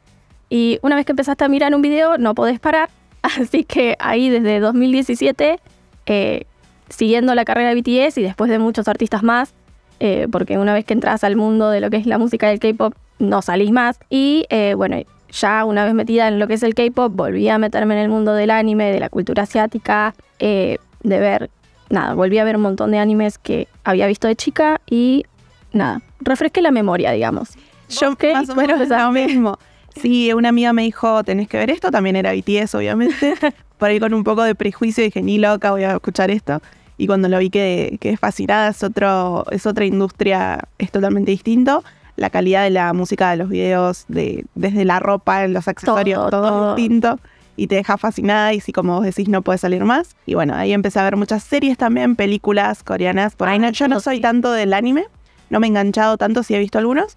Y 0.50 0.80
una 0.82 0.96
vez 0.96 1.06
que 1.06 1.14
empezaste 1.14 1.46
a 1.46 1.48
mirar 1.48 1.74
un 1.74 1.82
video, 1.82 2.18
no 2.18 2.36
podés 2.36 2.60
parar. 2.60 2.90
Así 3.22 3.64
que 3.64 3.96
ahí 4.00 4.30
desde 4.30 4.60
2017, 4.60 5.60
eh, 6.06 6.46
siguiendo 6.90 7.34
la 7.36 7.46
carrera 7.46 7.74
de 7.74 7.76
BTS 7.82 8.18
y 8.18 8.24
después 8.24 8.52
de 8.52 8.60
muchos 8.60 8.88
artistas 8.88 9.24
más, 9.24 9.54
eh, 10.00 10.28
porque 10.32 10.58
una 10.58 10.74
vez 10.74 10.86
que 10.86 10.94
entras 10.94 11.24
al 11.24 11.36
mundo 11.36 11.70
de 11.70 11.82
lo 11.82 11.90
que 11.90 11.98
es 11.98 12.06
la 12.06 12.18
música 12.18 12.48
del 12.48 12.60
K-pop, 12.60 12.94
no 13.20 13.42
salís 13.42 13.72
más. 13.72 14.00
Y 14.10 14.46
eh, 14.50 14.74
bueno, 14.76 14.98
ya 15.32 15.66
una 15.66 15.86
vez 15.86 15.94
metida 15.94 16.28
en 16.28 16.40
lo 16.40 16.48
que 16.48 16.56
es 16.56 16.64
el 16.64 16.74
K-pop, 16.74 17.14
volví 17.16 17.50
a 17.50 17.58
meterme 17.58 17.96
en 17.96 18.02
el 18.02 18.10
mundo 18.10 18.34
del 18.34 18.52
anime, 18.52 18.92
de 18.92 19.00
la 19.00 19.10
cultura 19.10 19.44
asiática, 19.44 20.16
eh, 20.40 20.78
de 21.04 21.20
ver, 21.20 21.50
nada, 21.90 22.14
volví 22.14 22.38
a 22.38 22.44
ver 22.44 22.56
un 22.56 22.62
montón 22.62 22.92
de 22.92 23.00
animes 23.00 23.38
que 23.38 23.68
había 23.84 24.08
visto 24.08 24.28
de 24.28 24.36
chica 24.36 24.82
y 24.90 25.26
nada, 25.74 26.02
refresqué 26.22 26.62
la 26.62 26.72
memoria, 26.72 27.12
digamos. 27.12 27.52
Yo 27.90 28.16
más 28.34 28.50
o 28.50 28.56
menos 28.56 28.88
lo 28.88 29.12
mismo. 29.12 29.58
Sí, 30.00 30.32
una 30.34 30.50
amiga 30.50 30.72
me 30.72 30.84
dijo, 30.84 31.24
tenés 31.24 31.48
que 31.48 31.58
ver 31.58 31.72
esto, 31.72 31.90
también 31.90 32.16
era 32.16 32.32
BTS, 32.34 32.76
obviamente. 32.76 33.34
Por 33.78 33.90
ahí 33.90 34.00
con 34.00 34.14
un 34.14 34.24
poco 34.24 34.44
de 34.44 34.56
prejuicio 34.56 35.04
dije, 35.04 35.22
ni 35.22 35.40
loca, 35.40 35.72
voy 35.72 35.84
a 35.84 35.94
escuchar 35.94 36.30
esto 36.32 36.62
y 37.00 37.08
cuando 37.08 37.30
lo 37.30 37.40
vi 37.40 37.50
que, 37.50 37.98
que 38.02 38.10
es 38.10 38.20
fascinada, 38.20 38.68
es, 38.68 38.84
otro, 38.84 39.46
es 39.52 39.66
otra 39.66 39.86
industria, 39.86 40.68
es 40.78 40.92
totalmente 40.92 41.32
distinto. 41.32 41.82
La 42.18 42.30
calidad 42.30 42.66
de 42.66 42.72
la 42.72 42.92
música 42.92 43.32
de 43.32 43.38
los 43.38 43.48
videos, 43.48 44.04
de, 44.10 44.46
desde 44.54 44.84
la 44.84 45.00
ropa, 45.00 45.48
los 45.48 45.70
accesorios, 45.70 46.30
todo, 46.30 46.76
distinto. 46.76 47.18
Y 47.56 47.68
te 47.68 47.76
deja 47.76 47.98
fascinada 47.98 48.54
y 48.54 48.60
si 48.60 48.74
como 48.74 48.96
vos 48.96 49.06
decís 49.06 49.30
no 49.30 49.42
puedes 49.42 49.62
salir 49.62 49.86
más. 49.86 50.18
Y 50.26 50.34
bueno, 50.34 50.56
ahí 50.56 50.74
empecé 50.74 51.00
a 51.00 51.06
ver 51.06 51.16
muchas 51.16 51.42
series 51.42 51.78
también, 51.78 52.18
películas 52.18 52.84
coreanas. 52.84 53.34
Por 53.38 53.48
ahí 53.48 53.60
no, 53.60 53.70
yo 53.70 53.88
no 53.88 54.02
soy 54.02 54.20
tanto 54.20 54.52
del 54.52 54.74
anime, 54.74 55.06
no 55.50 55.62
me 55.62 55.68
he 55.68 55.70
enganchado 55.70 56.18
tanto, 56.18 56.44
si 56.44 56.54
he 56.54 56.60
visto 56.60 56.80
algunos, 56.80 57.16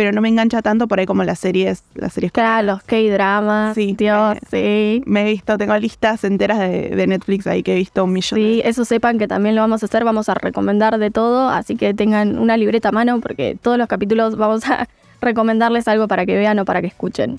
pero 0.00 0.12
no 0.12 0.22
me 0.22 0.30
engancha 0.30 0.62
tanto 0.62 0.88
por 0.88 0.98
ahí 0.98 1.04
como 1.04 1.24
las 1.24 1.38
series. 1.38 1.84
Las 1.94 2.14
series 2.14 2.32
claro, 2.32 2.68
los 2.68 2.82
K-dramas. 2.84 3.74
Sí, 3.74 3.94
Dios, 3.98 4.38
sí. 4.50 5.02
Me 5.04 5.20
he 5.20 5.24
visto, 5.32 5.58
tengo 5.58 5.76
listas 5.76 6.24
enteras 6.24 6.58
de, 6.58 7.06
Netflix 7.06 7.46
ahí 7.46 7.62
que 7.62 7.74
he 7.74 7.76
visto 7.76 8.04
un 8.04 8.14
millón. 8.14 8.40
Sí, 8.40 8.62
eso 8.64 8.86
sepan 8.86 9.18
que 9.18 9.28
también 9.28 9.56
lo 9.56 9.60
vamos 9.60 9.82
a 9.82 9.86
hacer, 9.86 10.02
vamos 10.02 10.30
a 10.30 10.34
recomendar 10.34 10.96
de 10.96 11.10
todo, 11.10 11.50
así 11.50 11.76
que 11.76 11.92
tengan 11.92 12.38
una 12.38 12.56
libreta 12.56 12.88
a 12.88 12.92
mano 12.92 13.20
porque 13.20 13.58
todos 13.60 13.76
los 13.76 13.88
capítulos 13.88 14.38
vamos 14.38 14.66
a 14.70 14.88
recomendarles 15.20 15.86
algo 15.86 16.08
para 16.08 16.24
que 16.24 16.34
vean 16.34 16.58
o 16.60 16.64
para 16.64 16.80
que 16.80 16.86
escuchen. 16.86 17.38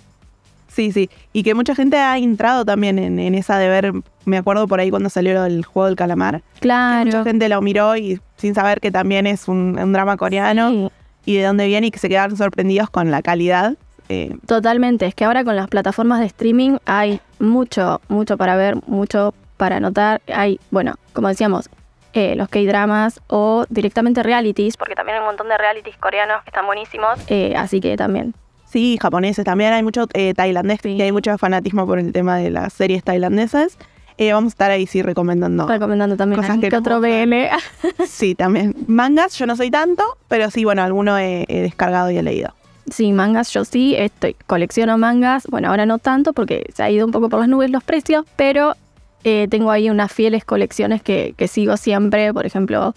Sí, 0.68 0.92
sí. 0.92 1.10
Y 1.34 1.42
que 1.42 1.56
mucha 1.56 1.74
gente 1.74 1.98
ha 1.98 2.16
entrado 2.20 2.64
también 2.64 3.00
en, 3.00 3.34
esa 3.34 3.58
de 3.58 3.70
ver, 3.70 3.92
me 4.26 4.38
acuerdo 4.38 4.68
por 4.68 4.80
ahí 4.80 4.92
cuando 4.92 5.10
salió 5.10 5.44
el 5.46 5.66
juego 5.66 5.88
del 5.88 5.96
calamar. 5.96 6.44
Claro. 6.60 7.06
mucha 7.06 7.24
gente 7.24 7.50
lo 7.50 7.60
miró 7.64 7.98
y 7.98 8.22
sin 8.38 8.54
saber 8.54 8.80
que 8.82 8.92
también 8.92 9.26
es 9.26 9.48
un, 9.48 9.74
drama 9.92 10.16
coreano 10.16 10.92
y 11.26 11.38
de 11.38 11.44
dónde 11.44 11.68
viene 11.68 11.88
y 11.88 11.92
que 11.92 12.00
se 12.00 12.10
quedaron 12.10 12.38
sorprendidos 12.38 12.90
con 12.90 13.12
la 13.12 13.22
calidad. 13.22 13.76
Eh. 14.10 14.36
Totalmente, 14.46 15.06
es 15.06 15.16
que 15.16 15.26
ahora 15.26 15.44
con 15.44 15.56
las 15.56 15.68
plataformas 15.68 16.20
de 16.20 16.26
streaming 16.26 16.78
hay 16.86 17.22
mucho, 17.40 18.02
mucho 18.10 18.38
para 18.38 18.56
ver, 18.56 18.76
mucho 18.88 19.34
para 19.58 19.80
notar. 19.80 20.22
Hay, 20.34 20.60
bueno, 20.70 20.96
como 21.14 21.30
decíamos, 21.30 21.70
eh, 22.14 22.36
los 22.36 22.50
K-dramas 22.50 23.22
o 23.28 23.66
directamente 23.70 24.22
realities, 24.22 24.76
porque 24.76 24.96
también 24.96 25.16
hay 25.16 25.20
un 25.22 25.28
montón 25.28 25.48
de 25.48 25.58
realities 25.58 25.96
coreanos 25.98 26.44
que 26.44 26.50
están 26.50 26.66
buenísimos, 26.66 27.20
eh, 27.28 27.54
así 27.56 27.80
que 27.80 27.96
también. 27.96 28.34
Sí, 28.66 28.98
japoneses 29.02 29.46
también, 29.46 29.72
hay 29.74 29.84
mucho 29.84 30.08
tailandés, 30.08 30.86
y 30.86 31.02
hay 31.02 31.12
mucho 31.12 31.38
fanatismo 31.38 31.86
por 31.86 32.00
el 32.00 32.12
tema 32.12 32.38
de 32.38 32.50
las 32.50 32.74
series 32.74 33.04
tailandesas. 33.04 33.78
Eh, 34.18 34.34
vamos 34.34 34.52
a 34.52 34.54
estar 34.54 34.72
ahí 34.72 34.88
sí 34.88 35.02
recomendando. 35.02 35.68
Recomendando 35.68 36.18
también 36.18 36.42
cosas 36.42 36.60
que, 36.60 36.76
otro 36.76 37.00
BL. 37.00 37.34
sí, 38.08 38.36
también. 38.36 38.76
Mangas, 38.88 39.38
yo 39.38 39.46
no 39.46 39.56
soy 39.56 39.72
tanto, 39.72 40.04
pero 40.28 40.52
sí, 40.52 40.64
bueno, 40.64 40.84
alguno 40.84 41.18
he, 41.18 41.46
descargado 41.48 42.12
y 42.12 42.18
he 42.18 42.24
leído. 42.24 42.54
Sí, 42.90 43.14
mangas 43.14 43.54
yo 43.54 43.64
sí, 43.64 43.96
estoy, 43.96 44.36
colecciono 44.48 44.98
mangas. 44.98 45.48
Bueno, 45.48 45.70
ahora 45.70 45.86
no 45.86 45.98
tanto 45.98 46.34
porque 46.34 46.66
se 46.74 46.84
ha 46.84 46.90
ido 46.90 47.06
un 47.06 47.12
poco 47.12 47.30
por 47.30 47.40
las 47.40 47.48
nubes 47.48 47.70
los 47.70 47.84
precios, 47.84 48.26
pero 48.36 48.76
eh, 49.24 49.48
tengo 49.50 49.72
ahí 49.72 49.90
unas 49.90 50.12
fieles 50.12 50.44
colecciones 50.44 51.02
que, 51.02 51.36
sigo 51.48 51.78
siempre. 51.78 52.34
Por 52.34 52.46
ejemplo, 52.46 52.94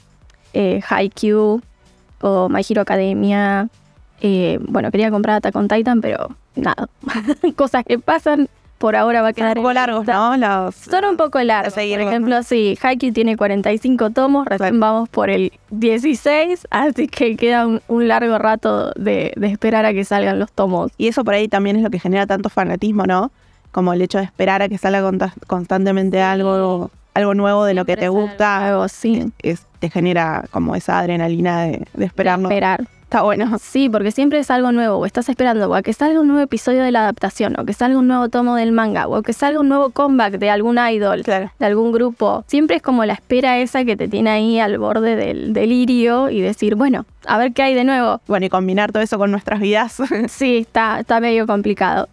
eh, 0.52 0.80
Haikyuu 0.88 1.62
o 2.20 2.48
My 2.48 2.62
Hero 2.68 2.82
Academia. 2.82 3.68
Eh, 4.20 4.58
bueno, 4.62 4.90
quería 4.90 5.10
comprar 5.10 5.36
Attack 5.36 5.54
on 5.54 5.68
Titan, 5.68 6.00
pero 6.00 6.34
nada. 6.56 6.88
Cosas 7.56 7.84
que 7.84 7.98
pasan 7.98 8.48
por 8.84 8.96
ahora 8.96 9.22
va 9.22 9.28
a 9.28 9.32
quedar. 9.32 9.56
Un 9.56 9.62
poco 9.62 9.72
largos. 9.72 10.06
¿no? 10.06 10.36
Los, 10.36 10.74
Son 10.74 11.06
un 11.06 11.16
poco 11.16 11.40
largos. 11.40 11.72
Por 11.72 11.82
ejemplo, 11.82 12.42
sí, 12.42 12.78
Haikyuu 12.82 13.14
tiene 13.14 13.34
45 13.34 14.10
tomos, 14.10 14.46
recién 14.46 14.78
vamos 14.78 15.08
por 15.08 15.30
el 15.30 15.52
16, 15.70 16.66
así 16.68 17.06
que 17.08 17.34
queda 17.36 17.66
un, 17.66 17.80
un 17.88 18.08
largo 18.08 18.36
rato 18.36 18.90
de, 18.90 19.32
de 19.36 19.46
esperar 19.46 19.86
a 19.86 19.94
que 19.94 20.04
salgan 20.04 20.38
los 20.38 20.52
tomos. 20.52 20.92
Y 20.98 21.08
eso 21.08 21.24
por 21.24 21.32
ahí 21.32 21.48
también 21.48 21.76
es 21.76 21.82
lo 21.82 21.88
que 21.88 21.98
genera 21.98 22.26
tanto 22.26 22.50
fanatismo, 22.50 23.04
¿no? 23.04 23.32
Como 23.72 23.94
el 23.94 24.02
hecho 24.02 24.18
de 24.18 24.24
esperar 24.24 24.60
a 24.60 24.68
que 24.68 24.76
salga 24.76 25.02
constantemente 25.46 26.20
algo, 26.20 26.90
algo 27.14 27.34
nuevo 27.34 27.64
de 27.64 27.72
lo 27.72 27.86
que 27.86 27.96
te 27.96 28.10
gusta. 28.10 28.66
Algo, 28.66 28.88
sí, 28.88 29.32
Es, 29.40 29.62
te 29.78 29.88
genera 29.88 30.44
como 30.50 30.76
esa 30.76 30.98
adrenalina 30.98 31.62
de, 31.62 31.86
de 31.94 32.04
esperarlo. 32.04 32.50
esperar. 32.50 32.84
Está 33.04 33.22
bueno. 33.22 33.58
Sí, 33.60 33.88
porque 33.88 34.10
siempre 34.10 34.38
es 34.40 34.50
algo 34.50 34.72
nuevo, 34.72 34.96
o 34.98 35.06
estás 35.06 35.28
esperando 35.28 35.68
o 35.70 35.74
a 35.74 35.82
que 35.82 35.92
salga 35.92 36.18
un 36.20 36.26
nuevo 36.26 36.42
episodio 36.42 36.82
de 36.82 36.90
la 36.90 37.00
adaptación, 37.00 37.54
o 37.60 37.64
que 37.64 37.72
salga 37.72 37.98
un 37.98 38.08
nuevo 38.08 38.28
tomo 38.28 38.56
del 38.56 38.72
manga, 38.72 39.06
o 39.06 39.22
que 39.22 39.32
salga 39.32 39.60
un 39.60 39.68
nuevo 39.68 39.90
comeback 39.90 40.34
de 40.38 40.50
algún 40.50 40.78
idol, 40.78 41.22
Claro. 41.22 41.52
de 41.58 41.66
algún 41.66 41.92
grupo. 41.92 42.44
Siempre 42.48 42.76
es 42.76 42.82
como 42.82 43.04
la 43.04 43.12
espera 43.12 43.58
esa 43.58 43.84
que 43.84 43.96
te 43.96 44.08
tiene 44.08 44.30
ahí 44.30 44.58
al 44.58 44.78
borde 44.78 45.14
del 45.16 45.52
delirio 45.52 46.28
y 46.30 46.40
decir, 46.40 46.74
bueno, 46.74 47.06
a 47.26 47.38
ver 47.38 47.52
qué 47.52 47.62
hay 47.62 47.74
de 47.74 47.84
nuevo. 47.84 48.20
Bueno, 48.26 48.46
y 48.46 48.48
combinar 48.48 48.90
todo 48.90 49.02
eso 49.02 49.16
con 49.18 49.30
nuestras 49.30 49.60
vidas. 49.60 49.96
Sí, 50.28 50.58
está, 50.58 50.98
está 51.00 51.20
medio 51.20 51.46
complicado. 51.46 52.08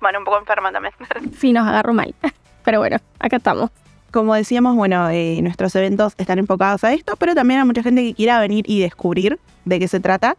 bueno, 0.00 0.18
un 0.20 0.24
poco 0.24 0.38
enferma 0.38 0.70
también. 0.70 0.94
Sí, 1.38 1.52
nos 1.52 1.66
agarró 1.66 1.92
mal. 1.92 2.14
Pero 2.64 2.78
bueno, 2.78 2.98
acá 3.18 3.38
estamos. 3.38 3.70
Como 4.10 4.34
decíamos, 4.34 4.74
bueno, 4.74 5.08
eh, 5.10 5.38
nuestros 5.42 5.74
eventos 5.76 6.14
están 6.18 6.38
enfocados 6.38 6.82
a 6.82 6.92
esto, 6.92 7.14
pero 7.16 7.34
también 7.34 7.60
hay 7.60 7.66
mucha 7.66 7.82
gente 7.82 8.02
que 8.02 8.14
quiera 8.14 8.40
venir 8.40 8.64
y 8.68 8.80
descubrir 8.80 9.38
de 9.64 9.78
qué 9.78 9.86
se 9.86 10.00
trata. 10.00 10.36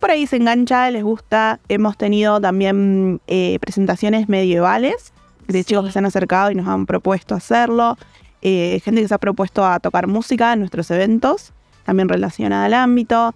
Por 0.00 0.10
ahí 0.10 0.26
se 0.26 0.36
engancha, 0.36 0.90
les 0.90 1.04
gusta. 1.04 1.60
Hemos 1.68 1.96
tenido 1.96 2.40
también 2.40 3.20
eh, 3.28 3.58
presentaciones 3.60 4.28
medievales 4.28 5.12
de 5.46 5.58
Sí. 5.58 5.64
chicos 5.66 5.86
que 5.86 5.92
se 5.92 5.98
han 6.00 6.06
acercado 6.06 6.50
y 6.50 6.56
nos 6.56 6.66
han 6.66 6.86
propuesto 6.86 7.36
hacerlo. 7.36 7.96
Eh, 8.42 8.80
gente 8.84 9.02
que 9.02 9.08
se 9.08 9.14
ha 9.14 9.18
propuesto 9.18 9.64
a 9.64 9.78
tocar 9.78 10.08
música 10.08 10.52
en 10.52 10.58
nuestros 10.58 10.90
eventos, 10.90 11.52
también 11.84 12.08
relacionada 12.08 12.64
al 12.64 12.74
ámbito. 12.74 13.34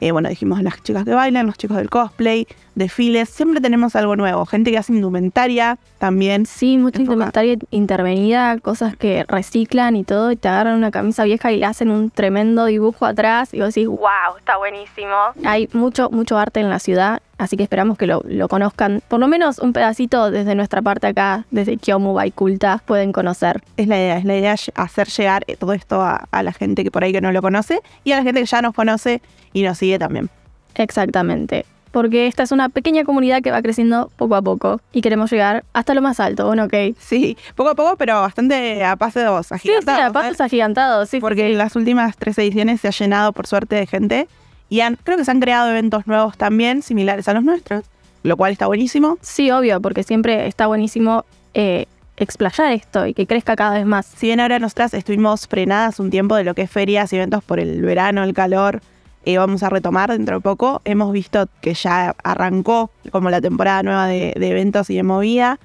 Bueno, 0.00 0.28
dijimos 0.28 0.62
las 0.62 0.80
chicas 0.82 1.04
que 1.04 1.12
bailan, 1.12 1.46
los 1.46 1.56
chicos 1.58 1.76
del 1.76 1.90
cosplay, 1.90 2.46
desfiles. 2.78 3.28
Siempre 3.28 3.60
tenemos 3.60 3.96
algo 3.96 4.16
nuevo. 4.16 4.46
Gente 4.46 4.70
que 4.70 4.78
hace 4.78 4.92
indumentaria 4.92 5.78
también. 5.98 6.46
Sí, 6.46 6.78
mucha 6.78 7.00
indumentaria 7.00 7.56
intervenida, 7.70 8.58
cosas 8.58 8.96
que 8.96 9.24
reciclan 9.28 9.96
y 9.96 10.04
todo, 10.04 10.30
y 10.32 10.36
te 10.36 10.48
agarran 10.48 10.76
una 10.76 10.90
camisa 10.90 11.24
vieja 11.24 11.52
y 11.52 11.58
le 11.58 11.66
hacen 11.66 11.90
un 11.90 12.10
tremendo 12.10 12.64
dibujo 12.64 13.04
atrás 13.04 13.52
y 13.52 13.60
vos 13.60 13.74
decís, 13.74 13.88
wow, 13.88 14.36
está 14.38 14.56
buenísimo. 14.56 15.14
Hay 15.44 15.68
mucho, 15.72 16.08
mucho 16.10 16.38
arte 16.38 16.60
en 16.60 16.70
la 16.70 16.78
ciudad, 16.78 17.20
así 17.36 17.56
que 17.56 17.64
esperamos 17.64 17.98
que 17.98 18.06
lo, 18.06 18.22
lo 18.24 18.48
conozcan. 18.48 19.02
Por 19.08 19.20
lo 19.20 19.28
menos 19.28 19.58
un 19.58 19.72
pedacito 19.72 20.30
desde 20.30 20.54
nuestra 20.54 20.80
parte 20.80 21.08
acá, 21.08 21.44
desde 21.50 21.76
Kyomu 21.76 22.14
Baikulta, 22.14 22.82
pueden 22.86 23.12
conocer. 23.12 23.62
Es 23.76 23.88
la 23.88 23.98
idea, 23.98 24.18
es 24.18 24.24
la 24.24 24.36
idea 24.36 24.54
hacer 24.74 25.08
llegar 25.08 25.44
todo 25.58 25.72
esto 25.72 26.00
a, 26.00 26.28
a 26.30 26.42
la 26.42 26.52
gente 26.52 26.84
que 26.84 26.90
por 26.90 27.04
ahí 27.04 27.12
que 27.12 27.20
no 27.20 27.32
lo 27.32 27.42
conoce 27.42 27.80
y 28.04 28.12
a 28.12 28.16
la 28.16 28.22
gente 28.22 28.40
que 28.40 28.46
ya 28.46 28.62
nos 28.62 28.74
conoce 28.74 29.20
y 29.52 29.62
nos 29.62 29.78
sigue 29.78 29.98
también. 29.98 30.30
Exactamente. 30.74 31.66
Porque 31.90 32.26
esta 32.26 32.42
es 32.42 32.52
una 32.52 32.68
pequeña 32.68 33.04
comunidad 33.04 33.42
que 33.42 33.50
va 33.50 33.62
creciendo 33.62 34.10
poco 34.16 34.34
a 34.36 34.42
poco 34.42 34.80
y 34.92 35.00
queremos 35.00 35.30
llegar 35.30 35.64
hasta 35.72 35.94
lo 35.94 36.02
más 36.02 36.20
alto, 36.20 36.46
bueno, 36.46 36.64
ok. 36.64 36.74
Sí, 36.98 37.36
poco 37.54 37.70
a 37.70 37.74
poco, 37.74 37.96
pero 37.96 38.20
bastante 38.20 38.84
a 38.84 38.96
paso 38.96 39.20
de 39.20 39.28
voz, 39.28 39.46
Sí, 39.46 39.58
sí, 39.62 39.90
a 39.90 40.12
pasos 40.12 40.40
agigantados, 40.40 41.08
sí. 41.08 41.20
porque 41.20 41.50
en 41.50 41.58
las 41.58 41.76
últimas 41.76 42.16
tres 42.16 42.38
ediciones 42.38 42.80
se 42.80 42.88
ha 42.88 42.92
llenado 42.92 43.32
por 43.32 43.46
suerte 43.46 43.76
de 43.76 43.86
gente 43.86 44.28
y 44.68 44.80
han, 44.80 44.96
creo 45.02 45.16
que 45.16 45.24
se 45.24 45.30
han 45.30 45.40
creado 45.40 45.70
eventos 45.70 46.06
nuevos 46.06 46.36
también, 46.36 46.82
similares 46.82 47.26
a 47.28 47.34
los 47.34 47.42
nuestros, 47.42 47.84
lo 48.22 48.36
cual 48.36 48.52
está 48.52 48.66
buenísimo. 48.66 49.16
Sí, 49.22 49.50
obvio, 49.50 49.80
porque 49.80 50.02
siempre 50.02 50.46
está 50.46 50.66
buenísimo 50.66 51.24
eh, 51.54 51.86
explayar 52.16 52.72
esto 52.72 53.06
y 53.06 53.14
que 53.14 53.26
crezca 53.26 53.56
cada 53.56 53.74
vez 53.74 53.86
más. 53.86 54.06
Si 54.06 54.26
bien 54.26 54.40
ahora 54.40 54.58
nosotras 54.58 54.92
estuvimos 54.94 55.46
frenadas 55.46 56.00
un 56.00 56.10
tiempo 56.10 56.34
de 56.36 56.44
lo 56.44 56.54
que 56.54 56.62
es 56.62 56.70
ferias 56.70 57.12
y 57.12 57.16
eventos 57.16 57.42
por 57.44 57.60
el 57.60 57.80
verano, 57.82 58.24
el 58.24 58.34
calor, 58.34 58.82
eh, 59.28 59.36
vamos 59.36 59.62
a 59.62 59.68
retomar 59.68 60.10
dentro 60.10 60.36
de 60.36 60.40
poco. 60.40 60.80
Hemos 60.86 61.12
visto 61.12 61.50
que 61.60 61.74
ya 61.74 62.16
arrancó 62.24 62.90
como 63.12 63.28
la 63.28 63.42
temporada 63.42 63.82
nueva 63.82 64.06
de, 64.06 64.32
eventos 64.36 64.88
y 64.88 64.96
de 64.96 65.02
movida. 65.02 65.60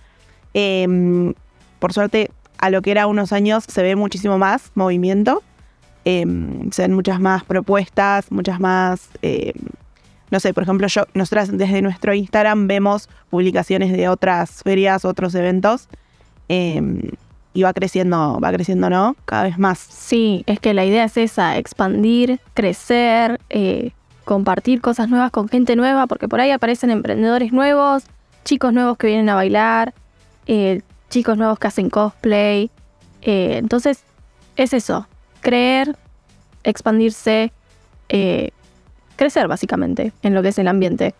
Eh, 0.53 1.33
por 1.79 1.93
suerte, 1.93 2.29
a 2.57 2.69
lo 2.69 2.81
que 2.81 2.91
era 2.91 3.07
unos 3.07 3.31
años 3.31 3.63
se 3.65 3.81
ve 3.81 3.95
muchísimo 3.95 4.37
más 4.37 4.71
movimiento. 4.75 5.43
Eh, 6.03 6.25
se 6.71 6.81
ven 6.81 6.93
muchas 6.93 7.21
más 7.21 7.45
propuestas, 7.45 8.29
muchas 8.33 8.59
más... 8.59 9.07
eh, 9.21 9.53
no 10.29 10.41
sé, 10.41 10.53
por 10.53 10.63
ejemplo, 10.63 10.87
yo, 10.87 11.03
nosotras 11.13 11.57
desde 11.57 11.81
nuestro 11.81 12.13
Instagram 12.13 12.67
vemos 12.67 13.07
publicaciones 13.29 13.93
de 13.93 14.09
otras 14.09 14.61
ferias, 14.63 15.05
otros 15.05 15.35
eventos. 15.35 15.87
Y 17.53 17.63
va 17.63 17.73
creciendo, 17.73 18.39
va 18.43 18.51
creciendo, 18.51 18.89
¿no? 18.89 19.15
Cada 19.25 19.43
vez 19.43 19.57
más. 19.57 19.79
Sí, 19.79 20.43
es 20.47 20.59
que 20.59 20.73
la 20.73 20.85
idea 20.85 21.05
es 21.05 21.17
esa, 21.17 21.57
expandir, 21.57 22.39
crecer, 22.53 23.39
eh, 23.49 23.91
compartir 24.25 24.81
cosas 24.81 25.09
nuevas 25.09 25.31
con 25.31 25.49
gente 25.49 25.75
nueva, 25.75 26.07
porque 26.07 26.27
por 26.27 26.41
ahí 26.41 26.51
aparecen 26.51 26.89
emprendedores 26.89 27.51
nuevos, 27.53 28.03
chicos 28.43 28.73
nuevos 28.73 28.97
que 28.97 29.07
vienen 29.07 29.29
a 29.29 29.35
bailar, 29.35 29.93
eh, 30.47 30.81
chicos 31.09 31.37
nuevos 31.37 31.59
que 31.59 31.67
hacen 31.67 31.89
cosplay. 31.89 32.71
eh, 33.21 33.57
entonces, 33.57 34.03
es 34.55 34.73
eso, 34.73 35.07
creer, 35.41 35.95
expandirse, 36.63 37.51
eh, 38.09 38.51
crecer 39.15 39.47
básicamente 39.47 40.11
en 40.21 40.33
lo 40.33 40.41
que 40.41 40.49
es 40.49 40.57
el 40.59 40.67
ambiente. 40.67 41.15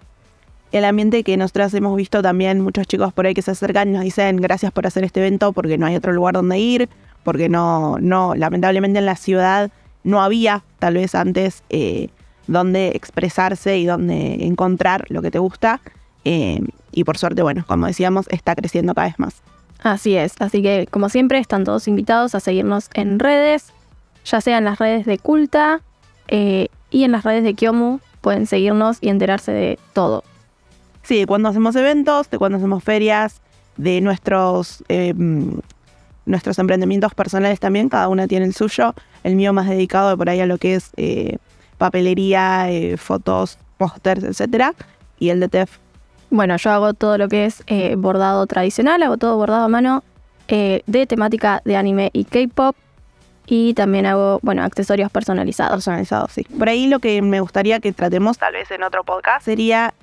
El 0.73 0.85
ambiente 0.85 1.23
que 1.23 1.37
nosotras 1.37 1.71
hemos 1.75 1.95
visto 1.95 2.23
también, 2.23 2.59
muchos 2.59 2.87
chicos 2.87 3.13
por 3.13 3.27
ahí 3.27 3.35
que 3.35 3.43
se 3.43 3.51
acercan 3.51 3.89
y 3.89 3.91
nos 3.91 4.01
dicen 4.01 4.37
gracias 4.37 4.71
por 4.71 4.87
hacer 4.87 5.03
este 5.03 5.19
evento 5.19 5.53
porque 5.53 5.77
no 5.77 5.85
hay 5.85 5.95
otro 5.95 6.11
lugar 6.13 6.33
donde 6.33 6.57
ir, 6.57 6.89
porque 7.23 7.47
no, 7.47 7.99
no, 7.99 8.33
lamentablemente 8.33 8.97
en 8.97 9.05
la 9.05 9.15
ciudad 9.15 9.69
no 10.03 10.23
había 10.23 10.63
tal 10.79 10.95
vez 10.95 11.13
antes 11.13 11.61
eh, 11.69 12.09
donde 12.47 12.87
expresarse 12.95 13.77
y 13.77 13.85
donde 13.85 14.45
encontrar 14.45 15.05
lo 15.09 15.21
que 15.21 15.29
te 15.29 15.37
gusta. 15.37 15.79
eh, 16.25 16.59
y 16.91 17.03
por 17.03 17.19
suerte, 17.19 17.43
bueno, 17.43 17.63
como 17.67 17.85
decíamos, 17.85 18.25
está 18.29 18.55
creciendo 18.55 18.95
cada 18.95 19.07
vez 19.07 19.19
más. 19.19 19.43
Así 19.83 20.15
es, 20.15 20.33
así 20.39 20.63
que 20.63 20.87
como 20.89 21.07
siempre 21.09 21.37
están 21.37 21.65
todos 21.65 21.87
invitados 21.87 22.33
a 22.33 22.39
seguirnos 22.39 22.89
en 22.95 23.19
redes, 23.19 23.73
ya 24.25 24.41
sea 24.41 24.57
en 24.57 24.65
las 24.65 24.79
redes 24.79 25.05
de 25.05 25.19
Culta 25.19 25.81
eh, 26.29 26.69
y 26.89 27.03
en 27.03 27.11
las 27.11 27.25
redes 27.25 27.43
de 27.43 27.53
Kyomu, 27.53 27.99
pueden 28.21 28.47
seguirnos 28.47 28.97
y 29.01 29.09
enterarse 29.09 29.51
de 29.51 29.77
todo. 29.93 30.23
Sí, 31.03 31.19
de 31.19 31.27
cuando 31.27 31.49
hacemos 31.49 31.75
eventos, 31.75 32.29
de 32.29 32.37
cuando 32.37 32.57
hacemos 32.57 32.83
ferias, 32.83 33.41
de 33.77 34.01
nuestros, 34.01 34.83
eh, 34.87 35.13
mm, 35.13 35.59
nuestros 36.25 36.57
emprendimientos 36.59 37.13
personales 37.13 37.59
también, 37.59 37.89
cada 37.89 38.07
una 38.07 38.27
tiene 38.27 38.45
el 38.45 38.53
suyo. 38.53 38.93
El 39.23 39.35
mío 39.35 39.53
más 39.53 39.67
dedicado 39.67 40.17
por 40.17 40.29
ahí 40.29 40.39
a 40.39 40.45
lo 40.45 40.57
que 40.57 40.75
es 40.75 40.91
eh, 40.95 41.37
papelería, 41.77 42.71
eh, 42.71 42.97
fotos, 42.97 43.57
pósters, 43.77 44.23
etcétera. 44.23 44.73
Y 45.19 45.29
el 45.29 45.39
de 45.39 45.49
TEF. 45.49 45.77
Bueno, 46.29 46.57
yo 46.57 46.71
hago 46.71 46.93
todo 46.93 47.17
lo 47.17 47.27
que 47.27 47.45
es 47.45 47.63
eh, 47.67 47.95
bordado 47.95 48.45
tradicional, 48.47 49.03
hago 49.03 49.17
todo 49.17 49.37
bordado 49.37 49.65
a 49.65 49.69
mano 49.69 50.03
de 50.47 51.07
temática 51.07 51.63
de 51.65 51.75
anime 51.75 52.11
y 52.13 52.25
K-pop 52.25 52.75
y 53.47 53.73
también 53.73 54.05
hago, 54.05 54.39
bueno, 54.43 54.61
accesorios 54.61 55.09
personalizados. 55.09 55.77
personalizado, 55.77 56.27
sí. 56.27 56.43
Por 56.43 56.69
ahí 56.69 56.85
lo 56.85 56.99
que 56.99 57.23
me 57.23 57.39
gustaría 57.39 57.79
que 57.79 57.91
tratemos, 57.91 58.37
tal 58.37 58.53
vez 58.53 58.69
en 58.69 58.83
otro 58.83 59.03
podcast, 59.03 59.45
sería 59.45 59.95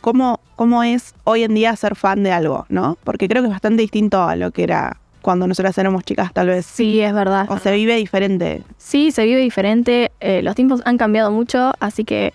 cómo, 0.00 0.40
cómo 0.56 0.82
es 0.82 1.14
hoy 1.24 1.44
en 1.44 1.54
día 1.54 1.74
ser 1.76 1.96
fan 1.96 2.22
de 2.22 2.32
algo, 2.32 2.66
¿no? 2.68 2.98
Porque 3.04 3.28
creo 3.28 3.42
que 3.42 3.48
es 3.48 3.52
bastante 3.52 3.82
distinto 3.82 4.22
a 4.22 4.36
lo 4.36 4.50
que 4.50 4.62
era 4.62 4.98
cuando 5.22 5.46
nosotras 5.46 5.76
éramos 5.78 6.04
chicas, 6.04 6.32
tal 6.32 6.48
vez. 6.48 6.66
Sí, 6.66 7.00
es 7.00 7.12
verdad. 7.12 7.46
O 7.50 7.58
se 7.58 7.72
vive 7.72 7.96
diferente. 7.96 8.62
Sí, 8.78 9.10
se 9.10 9.24
vive 9.24 9.40
diferente, 9.40 10.12
eh, 10.20 10.42
los 10.42 10.54
tiempos 10.54 10.80
han 10.84 10.98
cambiado 10.98 11.30
mucho, 11.30 11.72
así 11.80 12.04
que 12.04 12.32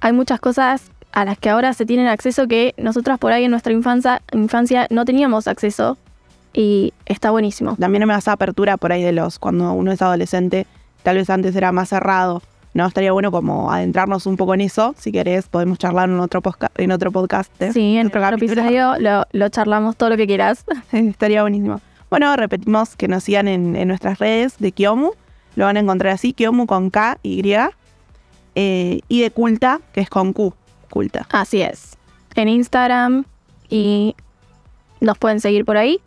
hay 0.00 0.12
muchas 0.12 0.40
cosas 0.40 0.90
a 1.12 1.24
las 1.24 1.38
que 1.38 1.50
ahora 1.50 1.72
se 1.74 1.86
tienen 1.86 2.06
acceso 2.06 2.46
que 2.46 2.74
nosotras 2.76 3.18
por 3.18 3.32
ahí 3.32 3.44
en 3.44 3.50
nuestra 3.50 3.72
infancia, 3.72 4.22
infancia 4.32 4.86
no 4.90 5.04
teníamos 5.04 5.48
acceso 5.48 5.98
y 6.52 6.92
está 7.06 7.30
buenísimo. 7.30 7.76
También 7.76 8.06
me 8.06 8.14
da 8.14 8.32
apertura 8.32 8.76
por 8.76 8.92
ahí 8.92 9.02
de 9.02 9.12
los, 9.12 9.38
cuando 9.38 9.72
uno 9.72 9.92
es 9.92 10.02
adolescente, 10.02 10.66
tal 11.02 11.16
vez 11.16 11.30
antes 11.30 11.54
era 11.56 11.72
más 11.72 11.88
cerrado. 11.88 12.42
No, 12.72 12.86
estaría 12.86 13.10
bueno 13.12 13.32
como 13.32 13.72
adentrarnos 13.72 14.26
un 14.26 14.36
poco 14.36 14.54
en 14.54 14.60
eso. 14.60 14.94
Si 14.96 15.10
querés, 15.10 15.48
podemos 15.48 15.78
charlar 15.78 16.08
en 16.08 16.20
otro, 16.20 16.40
en 16.76 16.92
otro 16.92 17.10
podcast. 17.10 17.50
¿eh? 17.60 17.72
Sí, 17.72 17.96
en 17.96 18.06
Otro 18.06 18.22
otro 18.24 18.36
episodio 18.36 18.96
lo, 18.98 19.26
lo 19.32 19.48
charlamos 19.48 19.96
todo 19.96 20.10
lo 20.10 20.16
que 20.16 20.26
quieras. 20.26 20.64
Estaría 20.92 21.42
buenísimo. 21.42 21.80
Bueno, 22.10 22.34
repetimos 22.36 22.96
que 22.96 23.08
nos 23.08 23.24
sigan 23.24 23.48
en, 23.48 23.74
en 23.76 23.88
nuestras 23.88 24.18
redes 24.18 24.58
de 24.58 24.70
Kiomu. 24.72 25.10
Lo 25.56 25.64
van 25.64 25.76
a 25.76 25.80
encontrar 25.80 26.12
así, 26.12 26.32
Kiomu 26.32 26.66
con 26.66 26.90
K, 26.90 27.18
Y. 27.22 27.42
eh, 28.54 29.00
y 29.08 29.20
de 29.20 29.30
Culta, 29.30 29.80
que 29.92 30.00
es 30.00 30.10
con 30.10 30.32
Q, 30.32 30.54
Culta. 30.90 31.26
Así 31.32 31.62
es. 31.62 31.96
En 32.36 32.48
Instagram 32.48 33.24
y 33.68 34.14
nos 35.00 35.18
pueden 35.18 35.40
seguir 35.40 35.64
por 35.64 35.76
ahí 35.76 36.00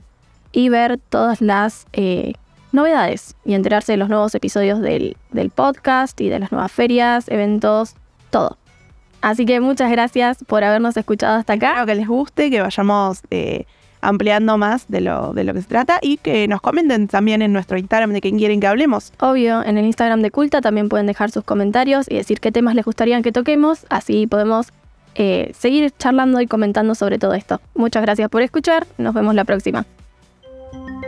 y 0.54 0.70
ver 0.70 0.98
todas 1.10 1.42
las 1.42 1.88
eh, 1.94 2.34
novedades 2.74 3.36
y 3.46 3.54
enterarse 3.54 3.94
de 3.94 3.98
los 3.98 4.10
nuevos 4.10 4.36
episodios 4.36 4.82
del, 4.82 5.16
del 5.32 5.50
podcast 5.50 6.20
y 6.22 6.30
de 6.30 6.40
las 6.40 6.52
nuevas 6.52 6.72
ferias, 6.72 7.30
eventos, 7.30 7.96
todo. 8.30 8.58
Así 9.22 9.46
que 9.46 9.62
muchas 9.62 9.90
gracias 9.90 10.44
por 10.46 10.64
habernos 10.64 10.98
escuchado 10.98 11.38
hasta 11.38 11.54
acá. 11.54 11.70
Espero 11.70 11.86
que 11.86 11.96
les 11.96 12.08
guste, 12.08 12.50
que 12.50 12.62
vayamos 12.62 13.22
eh, 13.32 13.66
ampliando 14.02 14.58
más 14.58 14.88
de 14.90 15.00
lo, 15.00 15.34
de 15.34 15.46
lo 15.46 15.54
que 15.54 15.62
se 15.62 15.68
trata 15.68 16.00
y 16.02 16.18
que 16.18 16.48
nos 16.48 16.60
comenten 16.60 17.08
también 17.08 17.42
en 17.42 17.54
nuestro 17.54 17.78
Instagram 17.78 18.12
de 18.12 18.20
quién 18.20 18.38
quieren 18.38 18.60
que 18.60 18.68
hablemos. 18.68 19.14
Obvio, 19.20 19.64
en 19.64 19.78
el 19.78 19.86
Instagram 19.86 20.22
de 20.22 20.32
Culta 20.32 20.60
también 20.60 20.90
pueden 20.90 21.08
dejar 21.08 21.32
sus 21.32 21.46
comentarios 21.46 22.06
y 22.10 22.16
decir 22.16 22.42
qué 22.42 22.52
temas 22.52 22.76
les 22.76 22.84
gustaría 22.84 23.22
que 23.22 23.32
toquemos, 23.32 23.86
así 23.90 24.28
podemos 24.28 24.68
eh, 25.16 25.54
seguir 25.58 25.92
charlando 25.98 26.42
y 26.42 26.48
comentando 26.48 26.94
sobre 26.94 27.18
todo 27.18 27.34
esto. 27.34 27.62
Muchas 27.76 28.02
gracias 28.04 28.30
por 28.30 28.42
escuchar, 28.42 28.86
nos 28.98 29.14
vemos 29.14 29.36
la 29.36 29.46
próxima. 29.46 29.86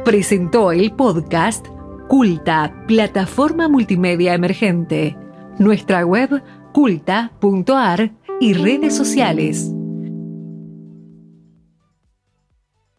Presentó 0.06 0.72
el 0.72 0.92
podcast 0.92 1.66
Culta, 2.08 2.86
plataforma 2.88 3.68
multimedia 3.68 4.36
emergente. 4.36 5.18
Nuestra 5.58 6.06
web 6.06 6.44
culta.ar 6.74 8.12
y 8.40 8.54
redes 8.54 8.96
sociales. 8.96 9.72